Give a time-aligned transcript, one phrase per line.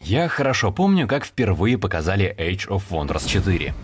[0.00, 3.74] Я хорошо помню, как впервые показали Age of Wonders 4.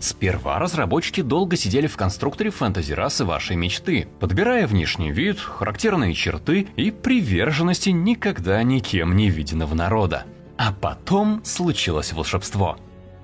[0.00, 6.90] Сперва разработчики долго сидели в конструкторе фэнтези-расы вашей мечты, подбирая внешний вид, характерные черты и
[6.90, 10.24] приверженности никогда никем не виденного народа.
[10.56, 12.78] А потом случилось волшебство.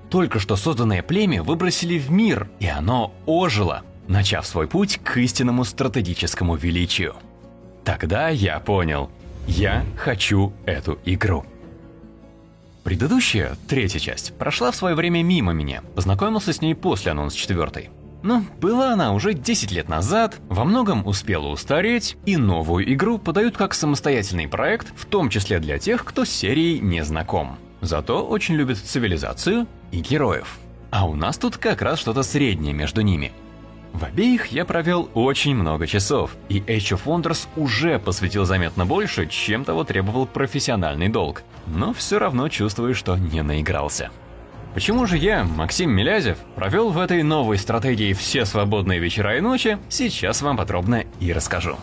[0.09, 5.63] Только что созданное племя выбросили в мир, и оно ожило, начав свой путь к истинному
[5.63, 7.15] стратегическому величию.
[7.83, 9.09] Тогда я понял,
[9.47, 11.45] я хочу эту игру.
[12.85, 17.89] Предыдущая, третья часть, прошла в свое время мимо меня, познакомился с ней после анонса четвертой.
[18.21, 23.57] Но была она уже 10 лет назад, во многом успела устареть, и новую игру подают
[23.57, 27.57] как самостоятельный проект, в том числе для тех, кто с серией не знаком.
[27.81, 30.59] Зато очень любит цивилизацию и героев.
[30.91, 33.33] А у нас тут как раз что-то среднее между ними–
[33.95, 39.27] в обеих я провел очень много часов, и Age of Wonders уже посвятил заметно больше,
[39.27, 41.43] чем того требовал профессиональный долг.
[41.67, 44.11] Но все равно чувствую, что не наигрался.
[44.73, 49.77] Почему же я, Максим Милязев, провел в этой новой стратегии все свободные вечера и ночи,
[49.87, 51.77] сейчас вам подробно и расскажу.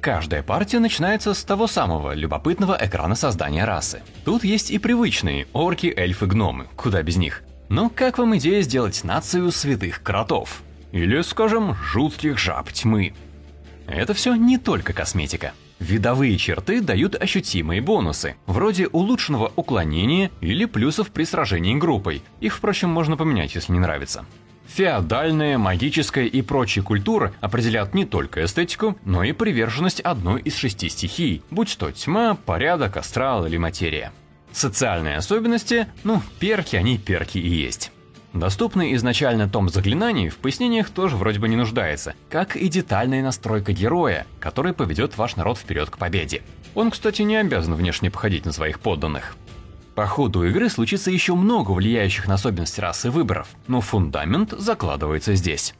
[0.00, 4.00] Каждая партия начинается с того самого любопытного экрана создания расы.
[4.24, 7.42] Тут есть и привычные орки, эльфы, гномы, куда без них.
[7.70, 10.62] Но как вам идея сделать нацию святых кротов?
[10.90, 13.14] Или, скажем, жутких жаб тьмы?
[13.86, 15.52] Это все не только косметика.
[15.78, 22.24] Видовые черты дают ощутимые бонусы, вроде улучшенного уклонения или плюсов при сражении группой.
[22.40, 24.26] Их, впрочем, можно поменять, если не нравится.
[24.66, 30.88] Феодальная, магическая и прочие культуры определяют не только эстетику, но и приверженность одной из шести
[30.88, 34.12] стихий, будь то тьма, порядок, астрал или материя.
[34.52, 37.92] Социальные особенности, ну, перки они перки и есть.
[38.32, 43.72] Доступный изначально том заклинаний в пояснениях тоже вроде бы не нуждается, как и детальная настройка
[43.72, 46.42] героя, который поведет ваш народ вперед к победе.
[46.74, 49.36] Он, кстати, не обязан внешне походить на своих подданных.
[49.96, 55.74] По ходу игры случится еще много влияющих на особенности расы выборов, но фундамент закладывается здесь.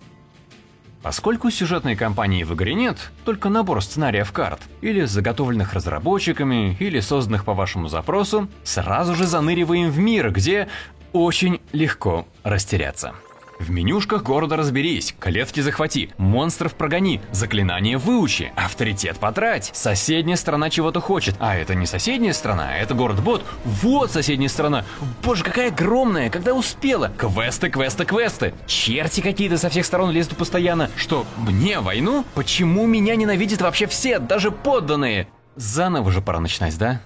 [1.02, 7.44] Поскольку сюжетной кампании в игре нет, только набор сценариев карт, или заготовленных разработчиками, или созданных
[7.44, 10.68] по вашему запросу, сразу же заныриваем в мир, где
[11.12, 13.14] очень легко растеряться.
[13.60, 19.70] В менюшках города разберись, клетки захвати, монстров прогони, заклинания выучи, авторитет потрать.
[19.74, 23.44] Соседняя страна чего-то хочет, а это не соседняя страна, это город-бот.
[23.64, 24.86] Вот соседняя страна.
[25.22, 27.12] Боже, какая огромная, когда успела.
[27.18, 28.54] Квесты, квесты, квесты.
[28.66, 30.90] Черти какие-то со всех сторон лезут постоянно.
[30.96, 32.24] Что, мне войну?
[32.34, 35.28] Почему меня ненавидят вообще все, даже подданные?
[35.56, 37.02] Заново же пора начинать, да?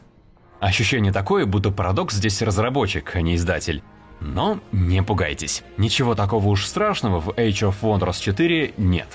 [0.60, 3.82] Ощущение такое, будто парадокс здесь разработчик, а не издатель.
[4.24, 9.06] Но не пугайтесь, ничего такого уж страшного в Age of Wonders 4 нет.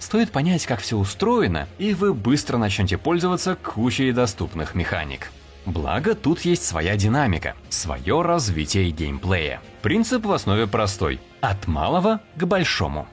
[0.00, 5.30] Стоит понять, как все устроено, и вы быстро начнете пользоваться кучей доступных механик.
[5.64, 9.60] Благо, тут есть своя динамика, свое развитие геймплея.
[9.80, 13.06] Принцип в основе простой– от малого к большому.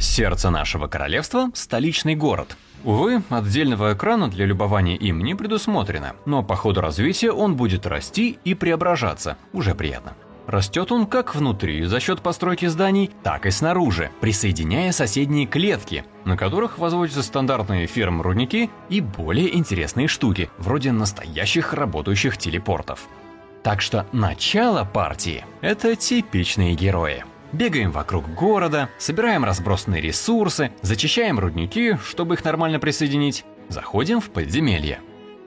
[0.00, 6.54] Сердце нашего королевства– столичный город– Увы, отдельного экрана для любования им не предусмотрено, но по
[6.54, 10.12] ходу развития он будет расти и преображаться, уже приятно.
[10.46, 16.36] Растет он как внутри за счет постройки зданий, так и снаружи, присоединяя соседние клетки, на
[16.36, 23.08] которых возводятся стандартные ферм-рудники и более интересные штуки, вроде настоящих работающих телепортов.
[23.62, 27.24] Так что начало партии– это типичные герои–
[27.54, 33.44] Бегаем вокруг города, собираем разбросанные ресурсы, зачищаем рудники, чтобы их нормально присоединить.
[33.68, 34.98] Заходим в подземелье.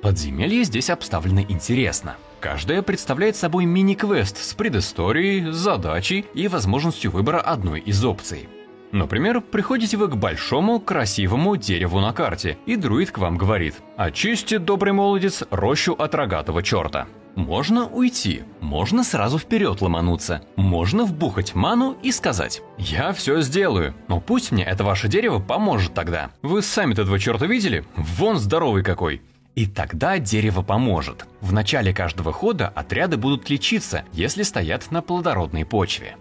[0.01, 2.15] Подземелье здесь обставлены интересно.
[2.39, 8.47] Каждое представляет собой мини-квест с предысторией, задачей и возможностью выбора одной из опций.
[8.91, 14.57] Например, приходите вы к большому красивому дереву на карте, и друид к вам говорит «Очисти,
[14.57, 17.07] добрый молодец, рощу от рогатого черта».
[17.35, 24.19] Можно уйти, можно сразу вперед ломануться, можно вбухать ману и сказать «Я все сделаю, но
[24.19, 26.31] пусть мне это ваше дерево поможет тогда.
[26.41, 27.85] Вы сами-то этого черта видели?
[27.95, 29.21] Вон здоровый какой!»
[29.53, 31.27] И тогда дерево поможет.
[31.41, 36.15] В начале каждого хода отряды будут лечиться, если стоят на плодородной почве.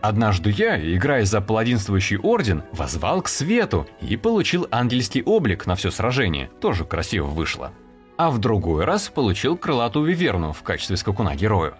[0.00, 5.90] Однажды я, играя за паладинствующий орден, возвал к свету и получил ангельский облик на все
[5.90, 6.50] сражение.
[6.60, 7.72] Тоже красиво вышло
[8.16, 11.74] а в другой раз получил крылатую виверну в качестве скакуна герою.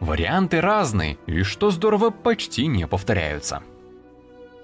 [0.00, 3.62] Варианты разные, и что здорово, почти не повторяются.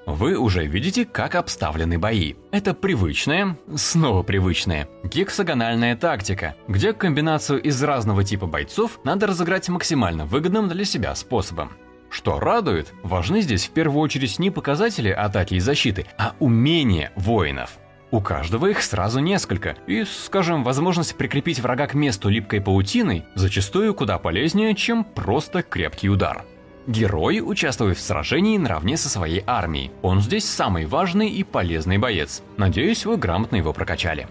[0.05, 2.35] Вы уже видите, как обставлены бои.
[2.50, 10.25] Это привычная, снова привычная, гексагональная тактика, где комбинацию из разного типа бойцов надо разыграть максимально
[10.25, 11.73] выгодным для себя способом.
[12.10, 17.78] Что радует, важны здесь в первую очередь не показатели атаки и защиты, а умения воинов–
[18.10, 23.94] У каждого их сразу несколько, и, скажем, возможность прикрепить врага к месту липкой паутиной зачастую
[23.94, 26.46] куда полезнее, чем просто крепкий удар.
[26.87, 29.90] Герой участвует в сражении наравне со своей армией.
[30.00, 32.43] Он здесь самый важный и полезный боец.
[32.56, 34.26] Надеюсь, вы грамотно его прокачали.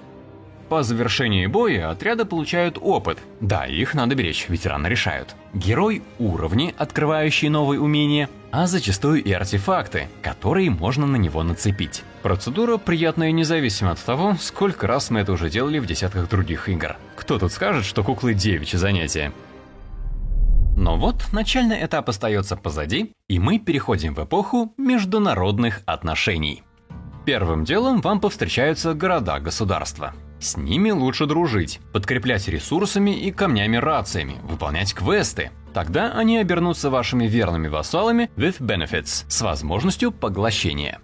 [0.69, 3.19] По завершении боя отряды получают опыт.
[3.39, 5.33] Да, их надо беречь, ветераны решают.
[5.53, 12.03] Герой– уровни, открывающие новые умения, а зачастую и артефакты, которые можно на него нацепить.
[12.21, 16.97] Процедура приятная независимо от того, сколько раз мы это уже делали в десятках других игр.
[17.15, 19.31] Кто тут скажет, что куклы девичье занятие?
[20.75, 26.63] Но вот начальный этап остается позади, и мы переходим в эпоху международных отношений.
[27.25, 35.51] Первым делом вам повстречаются города-государства– с ними лучше дружить, подкреплять ресурсами и камнями-рациями, выполнять квесты.
[35.73, 40.99] Тогда они обернутся вашими верными вассалами with benefits, с возможностью поглощения.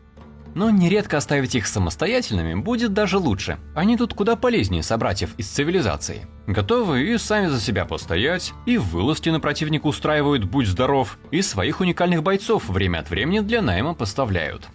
[0.56, 3.58] Но нередко оставить их самостоятельными будет даже лучше.
[3.76, 6.28] Они тут куда полезнее собратьев из цивилизации.
[6.46, 11.80] Готовы и сами за себя постоять, и вылазки на противника устраивают «Будь здоров», и своих
[11.80, 14.68] уникальных бойцов время от времени для найма поставляют.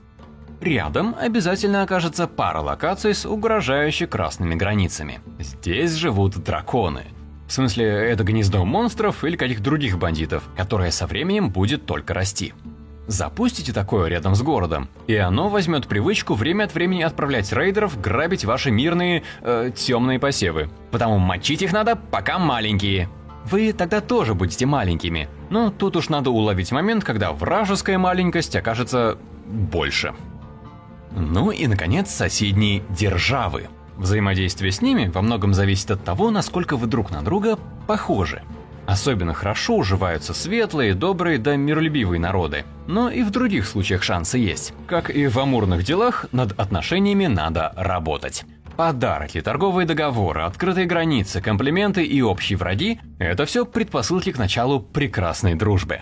[0.61, 5.21] Рядом обязательно окажется пара локаций с угрожающими красными границами.
[5.39, 7.05] Здесь живут драконы.
[7.47, 12.53] В смысле, это гнездо монстров или каких других бандитов, которое со временем будет только расти.
[13.07, 18.45] Запустите такое рядом с городом, и оно возьмет привычку время от времени отправлять рейдеров грабить
[18.45, 20.69] ваши мирные, э, темные посевы.
[20.91, 23.09] Потому мочить их надо, пока маленькие.
[23.47, 29.17] Вы тогда тоже будете маленькими, но тут уж надо уловить момент, когда вражеская маленькость окажется
[29.47, 30.13] больше.
[31.19, 33.67] Ну и, наконец, соседние державы.
[33.97, 38.43] Взаимодействие с ними во многом зависит от того, насколько вы друг на друга похожи.
[38.87, 42.65] Особенно хорошо уживаются светлые, добрые да миролюбивые народы.
[42.87, 44.73] Но и в других случаях шансы есть.
[44.87, 48.45] Как и в амурных делах, над отношениями надо работать.
[48.77, 55.57] Подарки, торговые договоры, открытые границы, комплименты и общие враги– это все предпосылки к началу прекрасной
[55.57, 56.01] дружбы.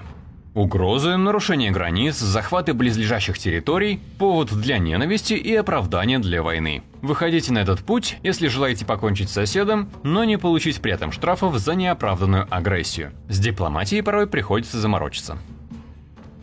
[0.56, 6.82] Угрозы, нарушение границ, захваты близлежащих территорий– повод для ненависти и оправдания для войны.
[7.02, 11.58] Выходите на этот путь, если желаете покончить с соседом, но не получить при этом штрафов
[11.58, 13.12] за неоправданную агрессию.
[13.28, 15.36] С дипломатией порой приходится заморочиться.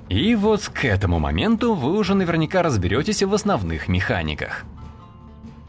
[0.10, 4.64] И вот к этому моменту вы уже наверняка разберетесь в основных механиках.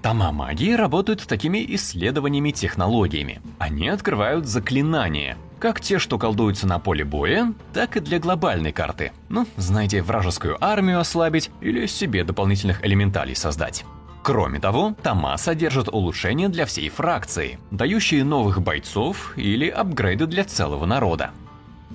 [0.02, 3.40] Тома магии работают такими исследованиями технологиями.
[3.58, 9.12] Они открывают заклинания, как те, что колдуются на поле боя, так и для глобальной карты.
[9.30, 13.86] Ну, знаете, вражескую армию ослабить или себе дополнительных элементалей создать.
[14.22, 20.84] Кроме того, тома содержат улучшения для всей фракции, дающие новых бойцов или апгрейды для целого
[20.84, 21.30] народа.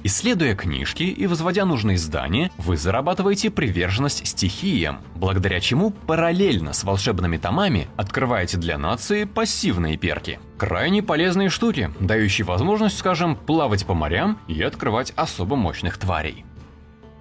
[0.01, 7.35] Исследуя книжки и возводя нужные здания, вы зарабатываете приверженность стихиям, благодаря чему параллельно с волшебными
[7.35, 10.39] томами открываете для нации пассивные перки.
[10.57, 16.45] Крайне полезные штуки, дающие возможность, скажем, плавать по морям и открывать особо мощных тварей.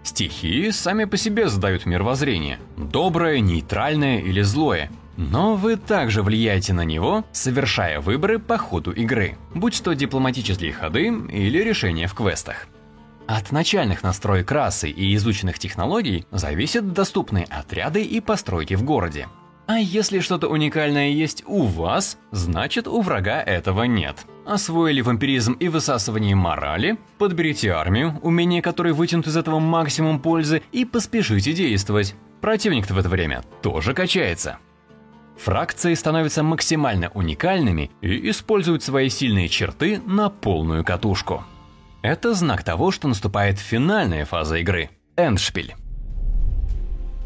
[0.05, 6.85] Стихии сами по себе задают мировоззрение– доброе, нейтральное или злое, но вы также влияете на
[6.85, 12.69] него, совершая выборы по ходу игры, будь то дипломатические ходы или решения в квестах.
[13.27, 19.27] От начальных настроек расы и изученных технологий зависят доступные отряды и постройки в городе.
[19.67, 24.25] А если что-то уникальное есть у вас, значит у врага этого нет.
[24.47, 30.87] Освоили вампиризм и высасывание морали, подберите армию, умение которой вытянут из этого максимум пользы, и
[30.87, 32.15] поспешите действовать.
[32.41, 34.59] Противник-то в это время тоже качается.
[35.39, 41.45] Фракции становятся максимально уникальными и используют свои сильные черты на полную катушку.
[42.03, 45.75] Это знак того, что наступает финальная фаза игры– эндшпиль.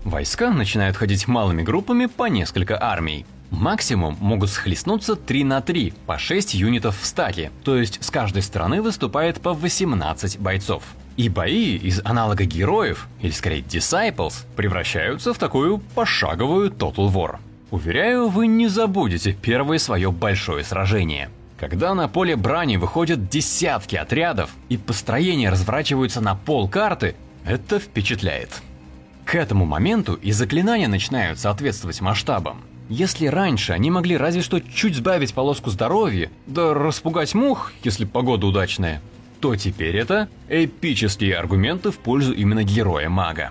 [0.04, 3.24] Войска начинают ходить малыми группами по несколько армий.
[3.50, 8.42] Максимум могут схлестнуться 3 на 3, по 6 юнитов в стаке, то есть с каждой
[8.42, 10.82] стороны выступает по 18 бойцов.
[11.16, 17.38] И бои из аналога героев, или скорее Disciples, превращаются в такую пошаговую Total War.
[17.72, 21.30] Уверяю, вы не забудете первое свое большое сражение.
[21.58, 28.50] Когда на поле брани выходят десятки отрядов и построения разворачиваются на пол карты, это впечатляет.
[29.24, 32.60] К этому моменту и заклинания начинают соответствовать масштабам.
[32.90, 38.46] Если раньше они могли разве что чуть сбавить полоску здоровья, да распугать мух, если погода
[38.46, 39.00] удачная,
[39.40, 43.50] то теперь это эпические аргументы в пользу именно героя-мага.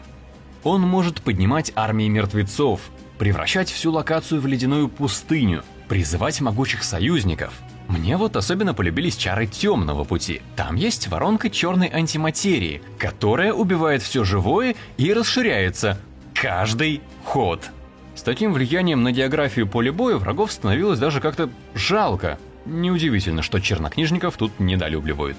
[0.63, 2.81] Он может поднимать армии мертвецов,
[3.21, 7.53] превращать всю локацию в ледяную пустыню, призывать могучих союзников.
[7.87, 10.41] Мне вот особенно полюбились чары темного пути.
[10.55, 15.99] Там есть воронка черной антиматерии, которая убивает все живое и расширяется.
[16.33, 17.69] Каждый ход.
[18.15, 22.39] С таким влиянием на географию поля боя врагов становилось даже как-то жалко.
[22.65, 25.37] Неудивительно, что чернокнижников тут недолюбливают.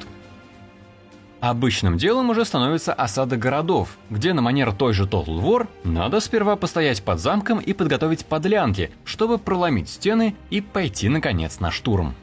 [1.43, 6.55] Обычным делом уже становится осада городов, где на манер той же Total War надо сперва
[6.55, 12.15] постоять под замком и подготовить подлянки, чтобы проломить стены и пойти наконец на штурм.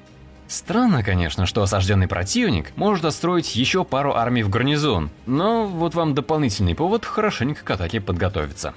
[0.48, 6.16] Странно, конечно, что осажденный противник может отстроить еще пару армий в гарнизон, но вот вам
[6.16, 8.74] дополнительный повод хорошенько к атаке подготовиться.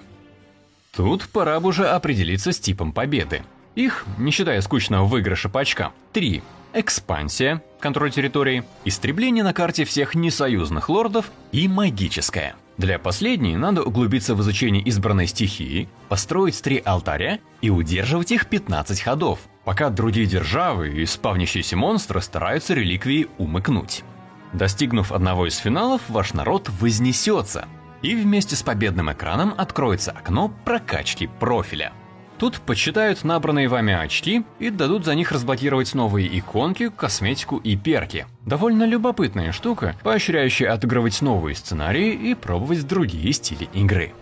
[0.97, 3.43] Тут пора бы уже определиться с типом победы.
[3.77, 6.43] Их, не считая скучного выигрыша по очкам, три–
[6.75, 12.55] экспансия, контроль территории, истребление на карте всех несоюзных лордов и магическая.
[12.79, 19.01] Для последней надо углубиться в изучение избранной стихии, построить три алтаря и удерживать их 15
[19.01, 24.05] ходов, пока другие державы и спавнящиеся монстры стараются реликвии умыкнуть.
[24.53, 27.67] Достигнув одного из финалов, ваш народ вознесется,
[28.03, 31.93] и вместе с победным экраном откроется окно прокачки профиля–
[32.43, 38.27] Тут подсчитают набранные вами очки и дадут за них разблокировать новые иконки, косметику и перки.
[38.45, 44.13] Довольно любопытная штука, поощряющая отыгрывать новые сценарии и пробовать другие стили игры.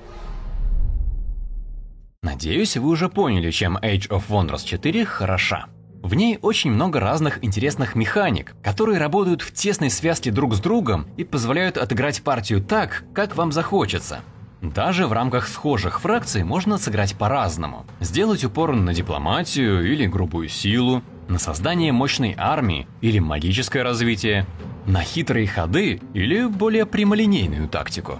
[2.23, 5.69] Надеюсь, вы уже поняли, чем Age of Wonders 4 хороша.
[6.03, 11.07] В ней очень много разных интересных механик, которые работают в тесной связке друг с другом
[11.17, 14.21] и позволяют отыграть партию так, как вам захочется.
[14.62, 17.87] Даже в рамках схожих фракций можно сыграть по-разному.
[18.00, 24.47] Сделать упор на дипломатию или грубую силу, на создание мощной армии или магическое развитие,
[24.87, 28.19] на хитрые ходы или более прямолинейную тактику.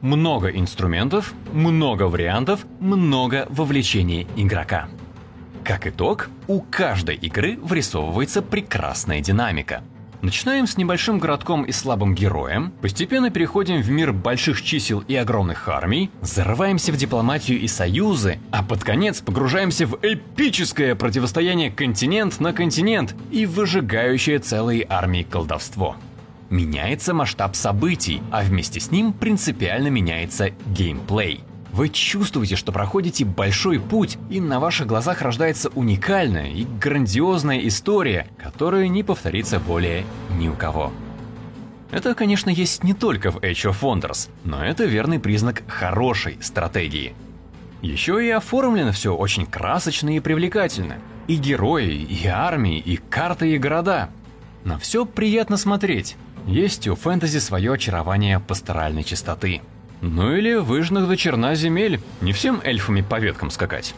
[0.00, 4.88] Много инструментов, много вариантов, много вовлечения игрока.
[5.64, 9.82] Как итог, у каждой игры вырисовывается прекрасная динамика–
[10.22, 15.68] Начинаем с небольшим городком и слабым героем, постепенно переходим в мир больших чисел и огромных
[15.68, 22.52] армий, зарываемся в дипломатию и союзы, а под конец погружаемся в эпическое противостояние континент на
[22.52, 25.96] континент и выжигающее целые армии колдовство.
[26.50, 31.40] Меняется масштаб событий, а вместе с ним принципиально меняется геймплей–
[31.72, 38.28] вы чувствуете, что проходите большой путь, и на ваших глазах рождается уникальная и грандиозная история,
[38.36, 40.04] которая не повторится более
[40.38, 40.92] ни у кого.
[41.90, 47.14] Это, конечно, есть не только в Age of Wonders, но это верный признак хорошей стратегии.
[47.80, 50.98] Еще и оформлено все очень красочно и привлекательно.
[51.26, 54.10] И герои, и армии, и карты, и города.
[54.64, 56.16] На все приятно смотреть.
[56.46, 59.62] Есть у фэнтези свое очарование пасторальной чистоты.
[60.02, 63.94] Ну или выжных до черна земель, не всем эльфами по веткам скакать.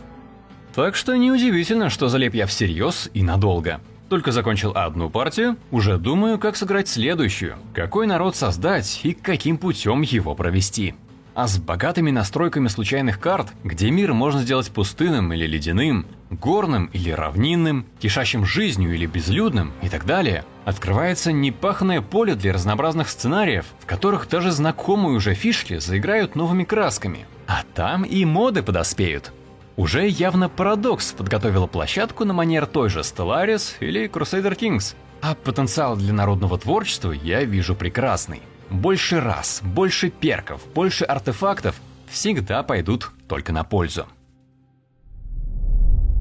[0.75, 3.81] Так что неудивительно, что залеп я всерьез и надолго.
[4.11, 10.03] Только закончил одну партию, уже думаю, как сыграть следующую, какой народ создать и каким путем
[10.03, 10.95] его провести.
[11.35, 16.05] А с богатыми настройками случайных карт, где мир можно сделать пустынным или ледяным,
[16.37, 23.09] горным или равнинным, кишащим жизнью или безлюдным и так далее, открывается непаханное поле для разнообразных
[23.09, 27.27] сценариев, в которых даже знакомые уже фишки заиграют новыми красками.
[27.47, 29.33] А там и моды подоспеют.
[29.77, 35.97] Уже явно Парадокс подготовила площадку на манер той же Stellaris или Crusader Kings, а потенциал
[35.97, 38.43] для народного творчества я вижу прекрасный.
[38.71, 41.77] Больше раз, больше перков, больше артефактов
[42.09, 44.07] всегда пойдут только на пользу.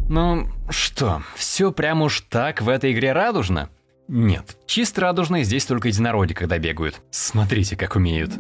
[0.10, 3.70] Ну что, все прям уж так в этой игре радужно?
[4.08, 7.02] Нет, чисто радужные здесь только единороди, когда бегают.
[7.10, 8.32] Смотрите, как умеют.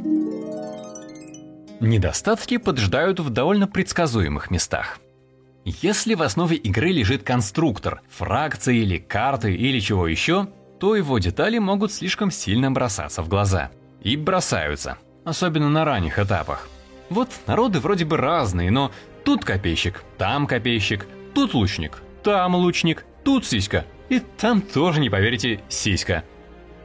[1.79, 5.00] Недостатки поджидают в довольно предсказуемых местах.
[5.65, 10.48] Если в основе игры лежит конструктор, фракции или карты или чего еще,
[10.79, 13.72] то его детали могут слишком сильно бросаться в глаза–
[14.03, 16.67] и бросаются, особенно на ранних этапах.
[17.10, 18.91] Вот народы вроде бы разные, но
[19.24, 25.62] тут копейщик, там копейщик, тут лучник, там лучник, тут сиська, и там тоже, не поверите,
[25.70, 26.24] сиська.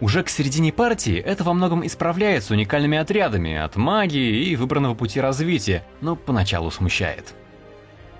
[0.00, 5.21] Уже к середине партии это во многом исправляется уникальными отрядами от магии и выбранного пути
[5.21, 7.35] развития, но поначалу смущает.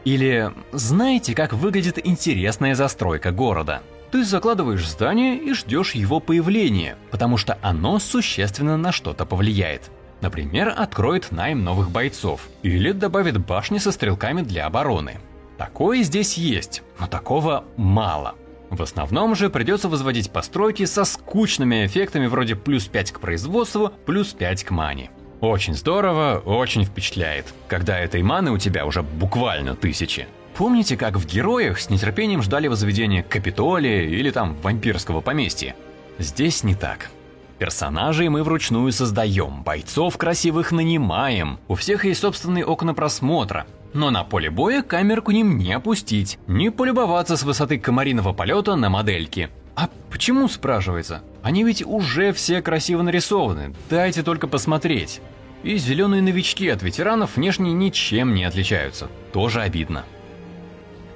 [0.05, 3.83] Или знаете, как выглядит интересная застройка города?
[4.11, 9.91] Ты закладываешь здание и ждешь его появления, потому что оно существенно на что-то повлияет.
[10.21, 15.19] Например, откроет найм новых бойцов или добавит башни со стрелками для обороны.
[15.59, 18.37] Такое здесь есть, но такого мало.
[18.71, 24.29] В основном же придется возводить постройки со скучными эффектами вроде плюс 5 к производству, плюс
[24.35, 25.11] 5 к мане.
[25.41, 30.29] Очень здорово, очень впечатляет, когда этой маны у тебя уже буквально тысячи.
[30.57, 35.77] Помните, как в «Героях» с нетерпением ждали возведения Капитолия или там вампирского поместья?
[36.19, 37.11] Здесь не так.
[37.59, 43.67] Персонажей мы вручную создаем, бойцов красивых нанимаем, у всех есть собственные окна просмотра.
[43.93, 48.77] Но на поле боя камеру к ним не опустить, не полюбоваться с высоты комариного полета
[48.77, 49.49] на модельки.
[49.75, 51.23] А почему, спрашивается?
[51.43, 55.21] Они ведь уже все красиво нарисованы, дайте только посмотреть.
[55.63, 60.05] И зеленые новички от ветеранов внешне ничем не отличаются, тоже обидно.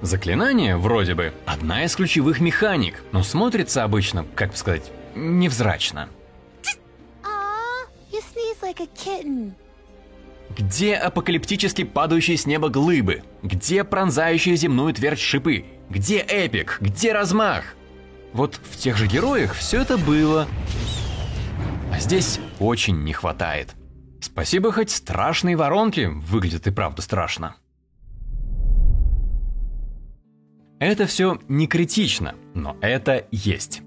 [0.00, 6.08] Заклинание, вроде бы, одна из ключевых механик, но смотрится обычно, как бы сказать, невзрачно.
[8.32, 9.61] Sneeze like.
[10.56, 13.22] Где апокалиптически падающие с неба глыбы?
[13.42, 15.64] Где пронзающие земную твердь шипы?
[15.88, 16.78] Где эпик?
[16.80, 17.74] Где размах?
[18.32, 20.46] Вот в тех же героях все это было.
[21.90, 23.74] А здесь очень не хватает.
[24.20, 27.56] Спасибо хоть страшные воронки выглядят и правда страшно.
[30.80, 33.82] Это все не критично, но это есть.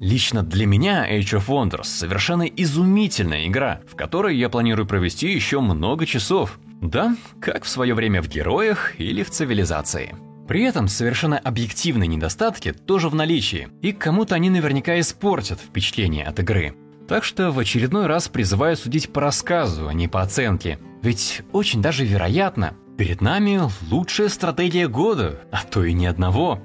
[0.00, 5.60] Лично для меня Age of Wonders совершенно изумительная игра, в которой я планирую провести еще
[5.60, 6.58] много часов.
[6.80, 10.14] Да, как в свое время в Героях или в Цивилизации.
[10.48, 16.40] При этом совершенно объективные недостатки тоже в наличии, и кому-то они наверняка испортят впечатление от
[16.40, 16.74] игры.
[17.06, 20.78] Так что в очередной раз призываю судить по рассказу, а не по оценке.
[21.02, 26.60] Ведь очень даже вероятно, Перед нами лучшая стратегия года, а то и не одного.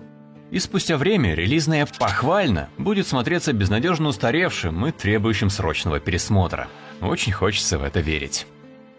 [0.52, 6.68] И спустя время релизная «похвально» будет смотреться безнадежно устаревшим и требующим срочного пересмотра.
[7.02, 8.46] Очень хочется в это верить.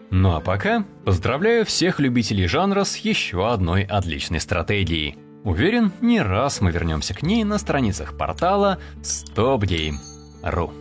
[0.09, 5.17] Ну а пока поздравляю всех любителей жанра с еще одной отличной стратегией.
[5.43, 10.71] Уверен, не раз мы вернемся к ней на страницах портала StopGame.ru.